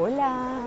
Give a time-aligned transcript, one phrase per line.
[0.00, 0.60] Hola.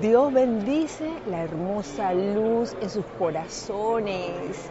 [0.00, 4.68] Dios bendice la hermosa luz en sus corazones.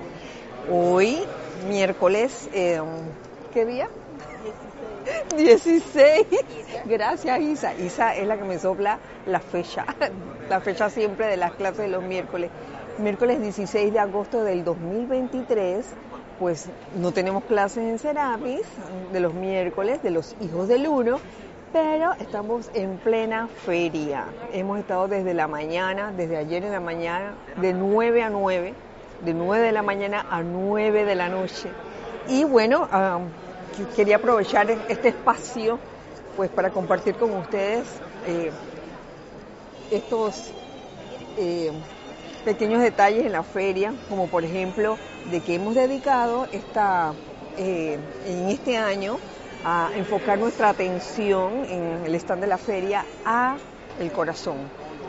[0.70, 1.20] Hoy,
[1.70, 2.82] miércoles, eh,
[3.54, 3.88] ¿qué día?
[5.38, 6.26] 16.
[6.84, 7.76] Gracias, Isa.
[7.76, 9.86] Isa es la que me sopla la fecha,
[10.50, 12.52] la fecha siempre de las clases de los miércoles.
[12.98, 15.86] Miércoles 16 de agosto del 2023,
[16.38, 18.64] pues no tenemos clases en Serapis
[19.14, 21.20] de los miércoles, de los hijos del uno,
[21.72, 24.26] pero estamos en plena feria.
[24.54, 28.74] Hemos estado desde la mañana, desde ayer en la mañana, de 9 a 9,
[29.24, 31.70] de 9 de la mañana a 9 de la noche.
[32.28, 32.88] Y bueno,
[33.96, 35.80] quería aprovechar este espacio
[36.36, 37.86] pues para compartir con ustedes
[38.26, 38.52] eh,
[39.92, 40.52] estos
[41.38, 41.72] eh,
[42.46, 44.98] pequeños detalles en la feria, como por ejemplo
[45.32, 47.14] de que hemos dedicado esta,
[47.58, 49.20] eh, en este año
[49.64, 53.58] a enfocar nuestra atención en el stand de la feria a
[54.00, 54.58] el corazón,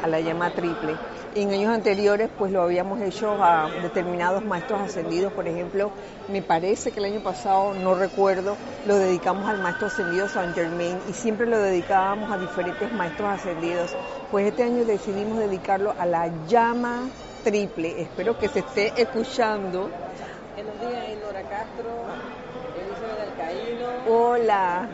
[0.02, 0.96] a la llama triple.
[1.34, 5.92] En años anteriores pues lo habíamos hecho a determinados maestros ascendidos, por ejemplo,
[6.28, 10.98] me parece que el año pasado, no recuerdo, lo dedicamos al maestro ascendido San Germain
[11.08, 13.94] y siempre lo dedicábamos a diferentes maestros ascendidos.
[14.32, 17.08] Pues este año decidimos dedicarlo a la llama
[17.44, 18.02] triple.
[18.02, 19.88] Espero que se esté escuchando.
[20.62, 21.90] Buenos días, Nora Castro,
[22.76, 23.88] Elizabeth Alcaíno.
[24.06, 24.88] Hola.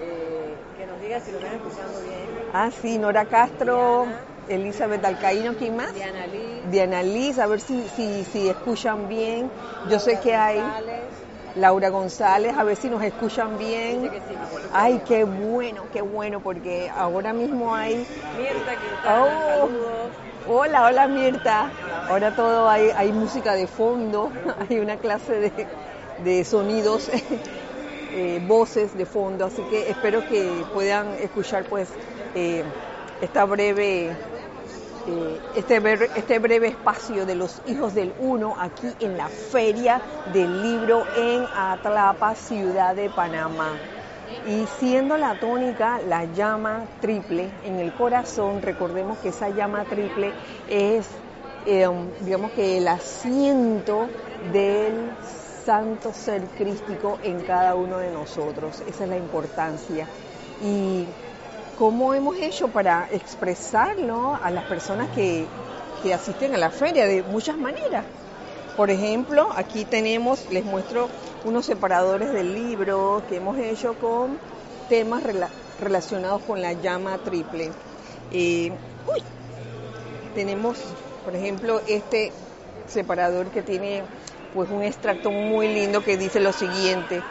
[0.00, 2.48] Eh, que nos diga si lo están escuchando bien.
[2.52, 4.06] Ah, sí, Nora Castro.
[4.48, 5.94] Elizabeth Alcaíno, ¿quién más?
[5.94, 6.70] Diana Liz.
[6.70, 9.48] Diana Liz, a ver si, si, si escuchan bien.
[9.88, 10.60] Yo sé que hay
[11.54, 14.10] Laura González, a ver si nos escuchan bien.
[14.72, 18.04] Ay, qué bueno, qué bueno, porque ahora mismo hay...
[18.36, 18.72] Mirta
[19.06, 19.68] oh,
[20.44, 21.74] Hola, hola Mirta.
[22.06, 24.32] Ahora todo hay, hay música de fondo,
[24.68, 25.70] hay una clase de,
[26.16, 27.10] de sonidos,
[28.10, 31.98] eh, voces de fondo, así que espero que puedan escuchar pues
[32.34, 32.64] eh,
[33.20, 34.20] esta breve
[35.06, 35.80] eh, este,
[36.14, 41.48] este breve espacio de los hijos del uno aquí en la feria del libro en
[41.52, 43.82] Atlapa, ciudad de Panamá.
[44.46, 50.32] Y siendo la tónica la llama triple en el corazón, recordemos que esa llama triple
[50.68, 51.06] es,
[51.64, 51.88] eh,
[52.20, 54.08] digamos que el asiento
[54.52, 55.10] del
[55.64, 58.82] santo ser crístico en cada uno de nosotros.
[58.86, 60.06] Esa es la importancia.
[60.62, 61.06] Y
[61.78, 65.46] cómo hemos hecho para expresarlo a las personas que,
[66.12, 68.04] asisten a la feria de muchas maneras.
[68.76, 71.08] Por ejemplo, aquí tenemos, les muestro
[71.44, 74.38] unos separadores del libro que hemos hecho con
[74.88, 75.22] temas
[75.80, 77.70] relacionados con la llama triple.
[80.34, 80.78] Tenemos,
[81.24, 82.32] por ejemplo, este
[82.86, 84.02] separador que tiene
[84.54, 87.22] pues un extracto muy lindo que dice lo siguiente.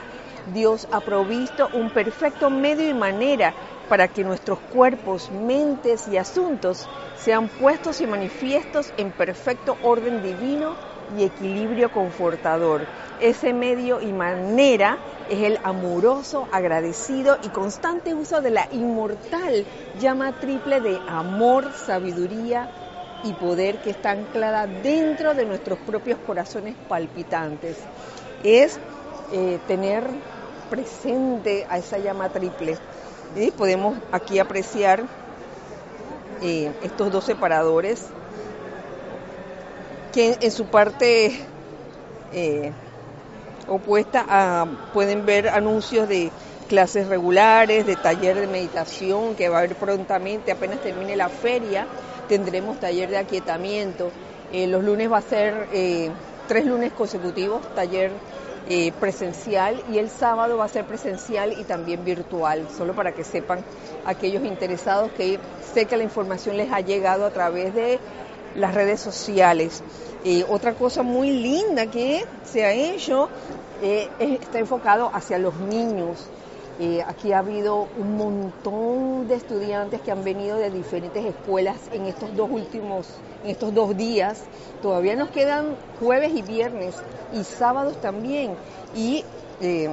[0.53, 3.53] Dios ha provisto un perfecto medio y manera
[3.87, 6.87] para que nuestros cuerpos, mentes y asuntos
[7.17, 10.75] sean puestos y manifiestos en perfecto orden divino
[11.17, 12.85] y equilibrio confortador.
[13.19, 14.97] Ese medio y manera
[15.29, 19.65] es el amoroso, agradecido y constante uso de la inmortal
[19.99, 22.69] llama triple de amor, sabiduría
[23.23, 27.77] y poder que está anclada dentro de nuestros propios corazones palpitantes.
[28.43, 28.79] Es
[29.31, 30.03] eh, tener
[30.69, 32.77] presente a esa llama triple.
[33.57, 35.03] Podemos aquí apreciar
[36.41, 38.05] eh, estos dos separadores
[40.13, 41.31] que en, su parte
[42.33, 42.71] eh,
[43.67, 46.31] opuesta pueden ver anuncios de
[46.69, 51.87] clases regulares, de taller de meditación que va a haber prontamente, apenas termine la feria,
[52.29, 54.11] tendremos taller de aquietamiento.
[54.51, 55.67] Eh, los lunes va a ser
[56.47, 58.11] tres lunes consecutivos, taller
[58.69, 63.25] eh, presencial y el sábado va a ser presencial y también virtual, solo para que
[63.25, 63.59] sepan
[64.05, 65.37] aquellos interesados que
[65.73, 67.99] sé que la información les ha llegado a través de
[68.55, 69.83] las redes sociales.
[70.25, 73.29] Eh, otra cosa muy linda que se ha hecho
[73.81, 76.27] eh, está enfocado hacia los niños.
[77.05, 82.35] aquí ha habido un montón de estudiantes que han venido de diferentes escuelas en estos
[82.35, 83.07] dos últimos,
[83.43, 84.43] en estos dos días.
[84.81, 86.95] Todavía nos quedan jueves y viernes
[87.33, 88.55] y sábados también.
[88.95, 89.23] Y
[89.61, 89.89] eh,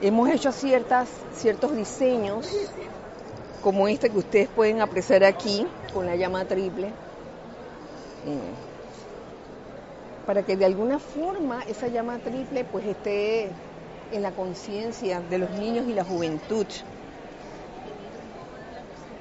[0.00, 2.48] hemos hecho ciertas, ciertos diseños,
[3.62, 6.92] como este que ustedes pueden apreciar aquí, con la llama triple, eh,
[10.26, 13.50] para que de alguna forma esa llama triple pues esté
[14.12, 16.66] en la conciencia de los niños y la juventud.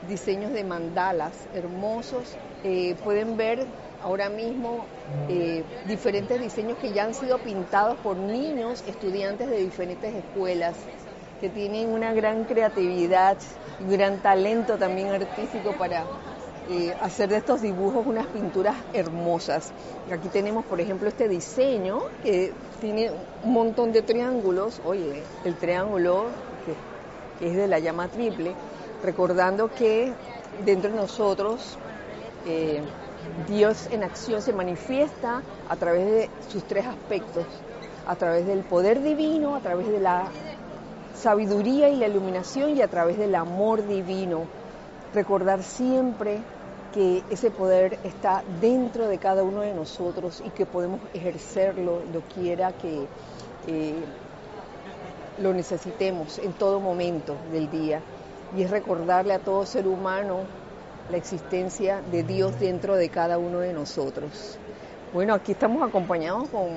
[0.07, 2.36] Diseños de mandalas hermosos.
[2.63, 3.65] Eh, pueden ver
[4.03, 4.86] ahora mismo
[5.30, 10.75] eh, diferentes diseños que ya han sido pintados por niños, estudiantes de diferentes escuelas.
[11.39, 13.36] que tienen una gran creatividad
[13.80, 16.06] y un gran talento también artístico para
[16.73, 19.73] eh, hacer de estos dibujos unas pinturas hermosas.
[20.09, 23.12] Aquí tenemos, por ejemplo, este diseño que tiene
[23.44, 24.79] un montón de triángulos.
[24.85, 26.27] Oye, el triángulo
[27.39, 28.53] que, es de la llama triple,
[29.03, 30.13] recordando que
[30.63, 31.77] dentro de nosotros
[32.47, 32.81] eh,
[33.50, 37.45] Dios en acción se manifiesta a través de sus tres aspectos,
[38.07, 40.29] a través del poder divino, a través de la
[41.18, 44.45] sabiduría y la iluminación y a través del amor divino.
[45.13, 46.39] Recordar siempre
[46.93, 52.21] que ese poder está dentro de cada uno de nosotros y que podemos ejercerlo lo
[52.21, 53.07] quiera que
[55.41, 58.01] lo necesitemos en todo momento del día.
[58.55, 60.39] Y es recordarle a todo ser humano
[61.09, 64.57] la existencia de Dios dentro de cada uno de nosotros.
[65.13, 66.69] Bueno, aquí estamos acompañados con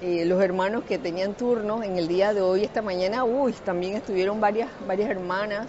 [0.00, 3.24] eh, los hermanos que tenían turno en el día de hoy, esta mañana.
[3.24, 5.68] Uy, también estuvieron varias, varias hermanas.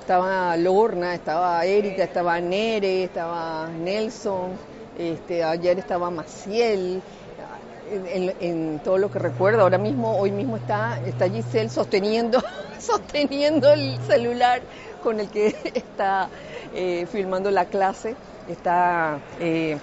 [0.00, 4.52] Estaba Lorna, estaba Erika, estaba Nere, estaba Nelson,
[4.98, 7.02] este, ayer estaba Maciel.
[7.92, 12.40] En, en, todo lo que recuerdo, ahora mismo, hoy mismo está, está Giselle sosteniendo,
[12.78, 14.62] sosteniendo el celular
[15.02, 16.28] con el que está
[16.72, 18.14] eh, filmando la clase.
[18.48, 19.76] Está eh,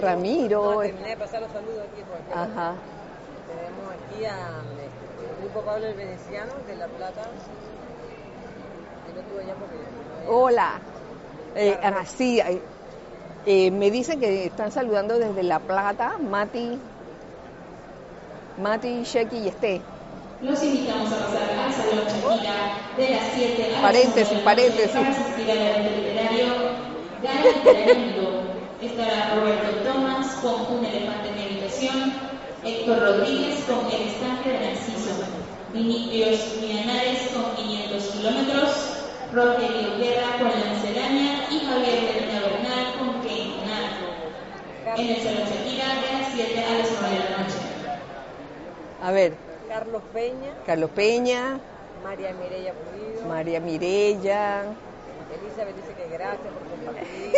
[0.00, 0.74] Ramiro.
[0.74, 2.02] No, terminé de pasar los saludos aquí.
[2.32, 2.74] Ajá.
[3.46, 7.22] Tenemos aquí a este, grupo Pablo el Veneciano de La Plata.
[10.28, 10.80] Hola.
[11.54, 12.40] Eh, ah, sí,
[13.46, 16.78] eh, me dicen que están saludando desde La Plata, Mati,
[18.58, 19.80] Mati, Sheki y Esté.
[20.42, 24.90] Los invitamos a pasar al Salón Shakira de las 7 a las Paréntesis, paréntesis.
[24.90, 26.46] para asistir al evento literario
[27.22, 28.42] Gana Mundo.
[28.80, 32.14] Estará Roberto Tomás con Un elefante en mi habitación,
[32.64, 35.24] Héctor Rodríguez con El estanque de Narciso,
[35.74, 38.89] Dimitrios Mianares con 500 kilómetros,
[39.32, 43.90] Rogelio Guerra con La Miscelánea y Javier Peña Bernal con Keinar.
[44.96, 47.58] En el Salón Shakira de las 7 a las 9 de la noche.
[49.02, 49.34] A ver,
[49.68, 50.54] Carlos Peña.
[50.66, 51.60] Carlos Peña.
[52.02, 53.28] María Mireya Pulido.
[53.28, 54.62] María Mireya.
[55.40, 57.32] Elizabeth dice que gracias por compartir.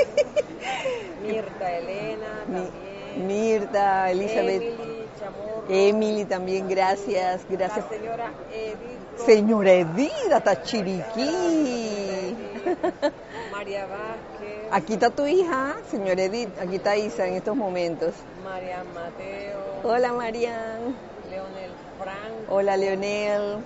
[1.22, 3.26] Mirta Elena también.
[3.26, 4.62] Mirta, Elizabeth.
[4.62, 5.64] Emily Chamorro.
[5.68, 7.42] Emily también, gracias.
[7.48, 7.84] Gracias.
[7.90, 9.24] La señora Edith.
[9.24, 12.36] Señora Edith, hasta Chiriquí.
[13.52, 14.68] María Vázquez.
[14.70, 16.50] Aquí está tu hija, señora Edith.
[16.60, 18.14] Aquí está Isa en estos momentos.
[18.42, 19.60] Marian Mateo.
[19.84, 20.96] Hola, Marian.
[21.30, 22.50] Leonel Frank.
[22.50, 23.58] Hola, Leonel.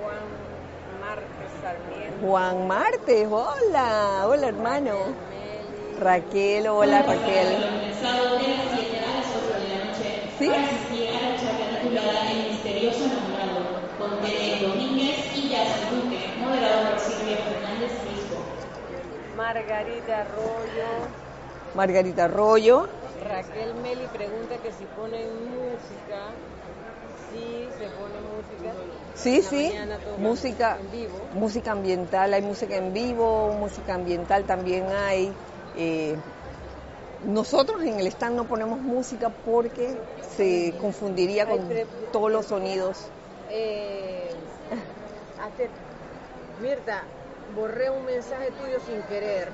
[0.00, 0.18] Juan
[1.00, 2.26] Martes Sarmiento.
[2.26, 4.26] Juan Martes, hola.
[4.26, 4.94] Hola, hermano.
[6.00, 7.48] Raquel, hola, Raquel.
[7.84, 10.46] El sábado de las 7 a las 8 de la noche ¿Sí?
[10.48, 13.60] para asistir a la charla titulada El misterioso enamorado
[13.98, 18.36] con Tere Domínguez y Yassi Duque, moderado por Silvia Fernández Risco.
[19.36, 20.86] Margarita Arroyo.
[21.74, 22.88] Margarita Arroyo.
[23.28, 26.32] Raquel Meli pregunta que si ponen música.
[27.30, 28.74] Sí, se pone música.
[29.14, 29.72] Sí, sí,
[30.16, 31.28] música, En vivo.
[31.34, 35.34] música ambiental, hay música en vivo, música ambiental también hay.
[35.76, 36.16] eh,
[37.26, 39.96] nosotros en el stand no ponemos música porque
[40.36, 41.68] se confundiría con
[42.12, 43.08] todos los sonidos.
[43.50, 44.30] Eh,
[46.62, 47.04] Mirta,
[47.56, 49.48] borré un mensaje tuyo sin querer.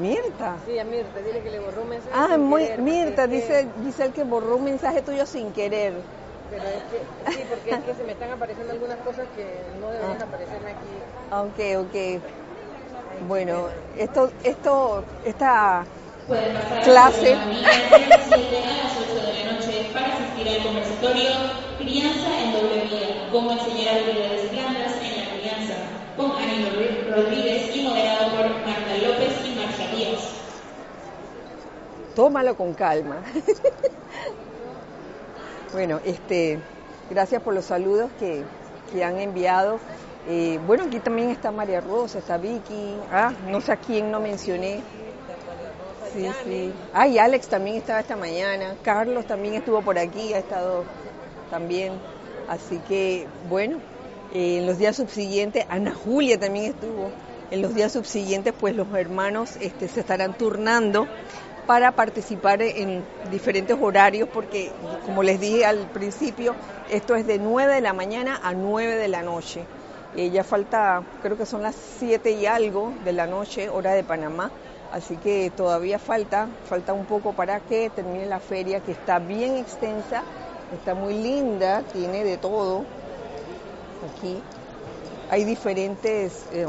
[0.00, 0.56] Mirta.
[0.66, 2.80] Sí, a Mirta, dile que le borró un mensaje Ah, sin muy, querer.
[2.80, 5.94] Mirta, es que- dice Giselle que borró un mensaje tuyo sin querer.
[6.50, 9.46] Pero es que, sí, porque es que se me están apareciendo algunas cosas que
[9.80, 10.24] no deberían Ah.
[10.24, 10.86] aparecerme aquí.
[11.32, 12.22] Ok, ok.
[13.26, 13.68] Bueno,
[13.98, 15.84] esto, esto, esta
[16.26, 17.34] Pueden pasar Clase.
[17.34, 21.30] a las 7 a las 8 de la noche para asistir al conversatorio
[21.78, 25.74] Crianza en doble vía, cómo enseñar habilidades blandas en la crianza,
[26.16, 30.20] con Ani Rodri- Rodríguez y moderado por Marta López y Marcia Díaz.
[32.16, 33.18] tómalo con calma.
[35.72, 36.58] bueno, este,
[37.10, 38.42] gracias por los saludos que,
[38.92, 39.78] que han enviado.
[40.28, 44.18] Eh, bueno, aquí también está María Rosa, está Vicky, ah, no sé a quién no
[44.18, 44.80] mencioné.
[46.16, 46.72] Sí, sí.
[46.92, 48.74] Ah, y Alex también estaba esta mañana.
[48.82, 50.84] Carlos también estuvo por aquí, ha estado
[51.50, 51.92] también.
[52.48, 53.78] Así que, bueno,
[54.32, 57.10] en los días subsiguientes, Ana Julia también estuvo.
[57.50, 61.06] En los días subsiguientes, pues los hermanos este, se estarán turnando
[61.66, 64.72] para participar en diferentes horarios, porque,
[65.04, 66.56] como les dije al principio,
[66.88, 69.68] esto es de 9 de la mañana a 9 de la noche.
[70.16, 74.04] Eh, ya falta, creo que son las 7 y algo de la noche, hora de
[74.04, 74.50] Panamá.
[74.96, 79.58] Así que todavía falta, falta un poco para que termine la feria, que está bien
[79.58, 80.22] extensa,
[80.72, 82.86] está muy linda, tiene de todo.
[84.16, 84.40] aquí.
[85.28, 86.64] Hay diferentes eh,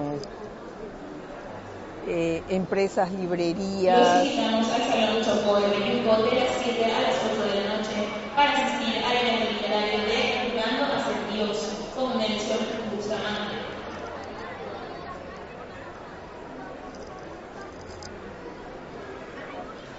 [2.10, 4.18] eh, empresas, librerías.
[4.18, 7.78] Los invitamos al Salón Chocó el equipo de las 7 a las 8 de la
[7.78, 12.58] noche para asistir al evento literario de Jugando a ser Dios con Nelson
[12.94, 13.68] Bustamante.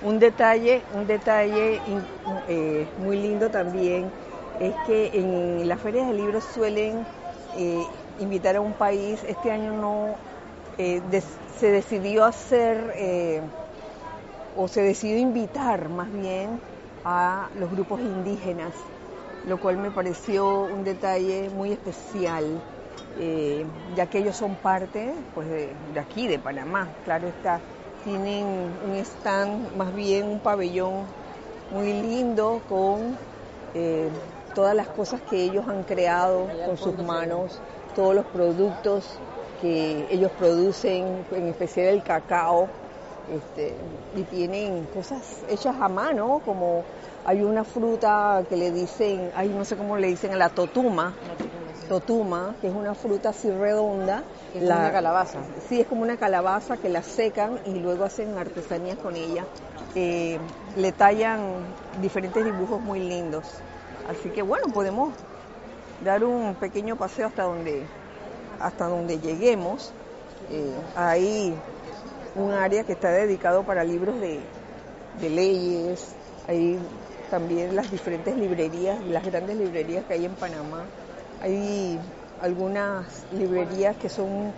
[0.01, 1.83] Un detalle, un detalle
[2.47, 4.15] eh, muy lindo también
[4.55, 7.09] es que en las ferias de libros suelen
[7.53, 9.25] eh, invitar a un país.
[9.25, 10.21] Este año no
[10.79, 11.03] eh,
[11.47, 13.43] se decidió hacer eh,
[14.51, 16.63] o se decidió invitar más bien
[17.05, 18.93] a los grupos indígenas,
[19.43, 22.65] lo cual me pareció un detalle muy especial,
[23.95, 27.65] ya que ellos son parte pues, de aquí, de Panamá, claro está
[28.05, 28.47] tienen
[28.87, 31.05] un stand, más bien un pabellón
[31.71, 33.17] muy lindo con
[33.75, 34.09] eh,
[34.55, 37.61] todas las cosas que ellos han creado con sus manos,
[37.95, 39.05] todos los productos
[39.61, 42.69] que ellos producen, en especial el cacao,
[43.35, 43.75] este,
[44.17, 46.83] y tienen cosas hechas a mano, como
[47.27, 51.15] hay una fruta que le dicen, ay, no sé cómo le dicen, a la totuma,
[51.89, 54.23] totuma, que es una fruta así redonda.
[54.55, 55.39] Es una calabaza.
[55.69, 59.45] Sí, es como una calabaza que la secan y luego hacen artesanías con ella.
[59.95, 60.39] Eh,
[60.77, 61.41] le tallan
[62.01, 63.45] diferentes dibujos muy lindos.
[64.09, 65.13] Así que bueno, podemos
[66.05, 67.87] dar un pequeño paseo hasta donde,
[68.61, 69.93] hasta donde lleguemos.
[70.51, 71.55] Eh, hay
[72.37, 74.41] un área que está dedicado para libros de,
[75.21, 76.15] de leyes,
[76.47, 76.79] hay
[77.31, 80.85] también las diferentes librerías, las grandes librerías que hay en Panamá.
[81.41, 81.99] Hay
[82.41, 84.53] algunas librerías que son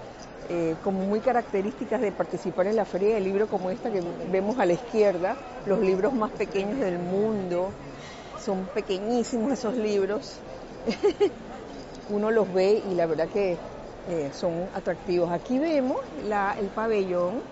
[0.49, 4.59] eh, como muy características de participar en la feria del libro como esta que vemos
[4.59, 7.71] a la izquierda, los libros más pequeños del mundo.
[8.45, 10.39] Son pequeñísimos esos libros.
[12.11, 13.57] Uno los ve y la verdad que
[14.09, 15.31] eh, son atractivos.
[15.31, 15.99] Aquí vemos
[16.59, 17.43] el pabellón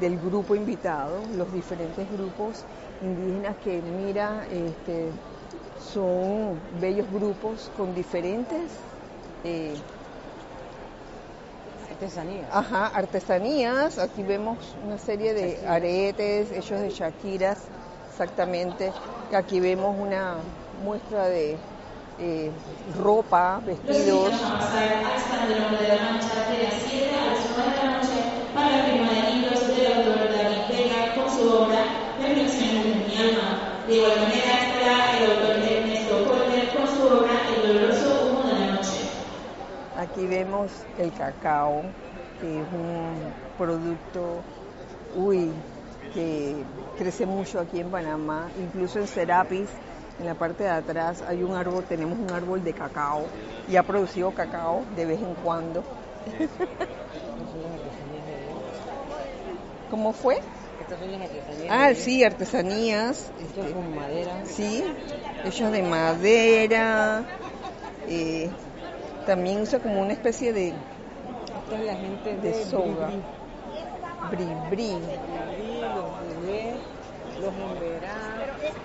[0.00, 2.64] del grupo invitado, los diferentes grupos
[3.02, 5.06] indígenas que mira, este,
[5.80, 8.70] son bellos grupos con diferentes
[9.44, 9.74] eh,
[11.90, 12.46] artesanías.
[12.52, 13.98] Ajá, artesanías.
[13.98, 17.58] Aquí vemos una serie de aretes hechos de shakiras,
[18.10, 18.92] exactamente.
[19.32, 20.36] Aquí vemos una
[20.84, 21.56] muestra de
[22.20, 22.50] eh,
[23.00, 24.30] ropa, vestidos.
[24.30, 27.70] Los a pasar hasta el nombre de la mancha de las 7 a las 9
[27.70, 28.22] de la noche
[28.54, 31.84] para la firma de libros del autor David Vega con su obra
[32.20, 33.84] Reflexión de mi alma.
[33.86, 34.37] De igual manera
[40.98, 41.82] El cacao,
[42.40, 43.14] que es un
[43.56, 44.42] producto,
[45.16, 45.50] uy,
[46.14, 46.56] que
[46.98, 49.68] crece mucho aquí en Panamá, incluso en Serapis,
[50.18, 53.26] en la parte de atrás hay un árbol, tenemos un árbol de cacao
[53.68, 55.84] y ha producido cacao de vez en cuando.
[59.90, 60.38] ¿Cómo fue?
[60.80, 61.70] Estas son las artesanías.
[61.70, 63.30] Ah, sí, artesanías.
[63.40, 64.42] Hechas este, con madera.
[64.44, 64.84] Sí,
[65.44, 67.24] hechos de madera.
[68.08, 68.50] eh,
[69.28, 73.10] también usa como una especie de Esta es la gente de, De soga.
[74.30, 74.46] Bribri.
[74.70, 75.00] bri-bri.
[75.00, 76.74] Bribri, los Bulé,
[77.38, 78.16] los Emberá,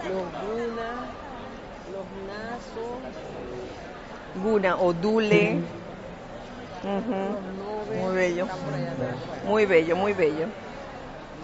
[0.03, 0.89] los Guna,
[1.93, 2.85] los Naso,
[4.43, 5.61] Guna o dule.
[6.83, 8.01] los Ujú, Nove.
[8.03, 8.47] Muy bello.
[9.47, 10.47] Muy bello, muy bello.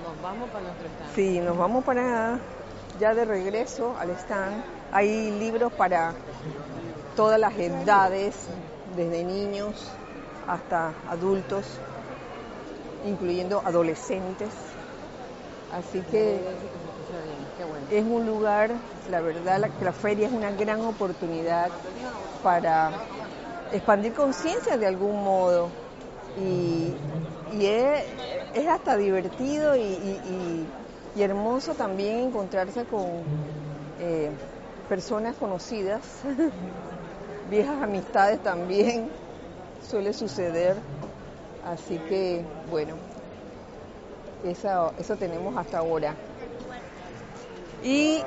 [0.04, 1.16] Nos vamos para nuestro stand.
[1.16, 2.38] Sí, nos vamos para
[3.00, 4.62] ya de regreso al stand.
[4.92, 6.14] Hay libros para
[7.16, 8.36] todas las edades,
[9.00, 9.76] desde niños
[10.46, 11.66] hasta adultos,
[13.06, 14.50] incluyendo adolescentes.
[15.72, 16.42] Así que
[17.92, 18.72] es un lugar,
[19.10, 21.70] la verdad, la, la feria es una gran oportunidad
[22.44, 22.92] para
[23.72, 25.70] expandir conciencia de algún modo.
[26.38, 26.94] Y,
[27.62, 30.68] es, hasta divertido y
[31.18, 33.24] hermoso también encontrarse con
[34.00, 34.32] eh,
[34.88, 36.02] personas conocidas,
[37.50, 39.10] viejas amistades también,
[39.88, 40.76] suele suceder.
[41.66, 42.96] Así que, bueno,
[44.44, 46.16] eso, eso tenemos hasta ahora.
[47.84, 48.22] Y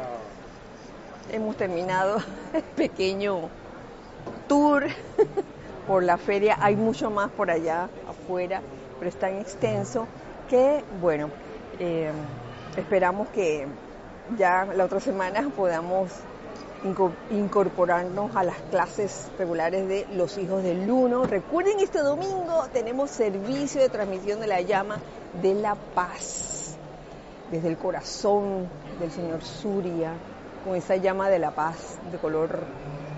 [1.30, 2.18] hemos terminado
[2.52, 3.48] el pequeño
[4.48, 4.86] tour
[5.86, 6.58] por la feria.
[6.60, 8.60] Hay mucho más por allá afuera,
[8.98, 10.06] pero es tan extenso
[10.48, 11.30] que, bueno,
[11.78, 12.10] eh,
[12.76, 13.66] esperamos que
[14.36, 16.10] ya la otra semana podamos
[17.30, 21.24] incorporarnos a las clases regulares de los hijos del Uno.
[21.24, 24.98] Recuerden, este domingo tenemos servicio de transmisión de la llama
[25.40, 26.76] de la paz
[27.50, 28.66] desde el corazón
[28.98, 30.14] del señor Suria,
[30.64, 32.64] con esa llama de la paz de color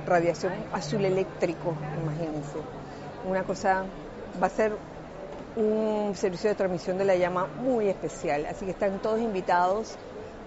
[0.06, 2.58] radiación azul eléctrico, imagínense.
[3.26, 3.84] Una cosa,
[4.42, 4.76] va a ser
[5.56, 9.96] un servicio de transmisión de la llama muy especial, así que están todos invitados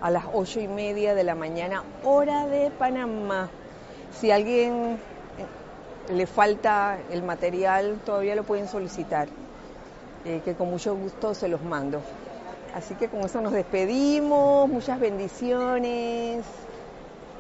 [0.02, 3.50] a las ocho y media de la mañana, hora de Panamá.
[4.20, 5.00] Si a alguien
[6.10, 9.28] eh, le falta el material, todavía lo pueden solicitar,
[10.26, 12.02] eh, que con mucho gusto se los mando.
[12.74, 16.44] Así que con eso nos despedimos, muchas bendiciones.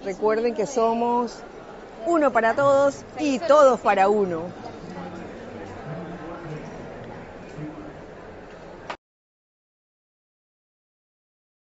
[0.03, 1.39] Recuerden que somos
[2.05, 4.43] uno para todos y todos para uno.